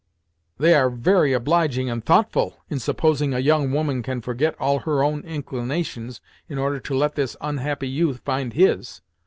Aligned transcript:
"They 0.57 0.73
are 0.73 0.89
very 0.89 1.31
obliging 1.31 1.87
and 1.87 2.03
thoughtful, 2.03 2.57
in 2.71 2.79
supposing 2.79 3.35
a 3.35 3.39
young 3.39 3.71
woman 3.71 4.01
can 4.01 4.19
forget 4.19 4.55
all 4.59 4.79
her 4.79 5.03
own 5.03 5.19
inclinations 5.21 6.21
in 6.49 6.57
order 6.57 6.79
to 6.79 6.97
let 6.97 7.13
this 7.13 7.37
unhappy 7.39 7.87
youth 7.87 8.21
find 8.25 8.51
his!" 8.53 9.01